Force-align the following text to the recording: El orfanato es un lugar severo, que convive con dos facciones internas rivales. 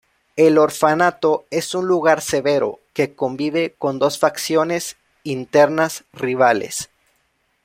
El 0.35 0.57
orfanato 0.57 1.45
es 1.51 1.75
un 1.75 1.85
lugar 1.85 2.21
severo, 2.21 2.79
que 2.93 3.13
convive 3.13 3.75
con 3.77 3.99
dos 3.99 4.17
facciones 4.17 4.95
internas 5.23 6.05
rivales. 6.11 6.89